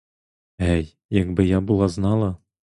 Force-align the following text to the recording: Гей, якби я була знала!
Гей, 0.57 0.97
якби 1.09 1.45
я 1.45 1.61
була 1.61 1.87
знала! 1.87 2.37